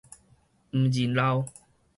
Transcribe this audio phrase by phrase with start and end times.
[0.71, 1.45] 毋認老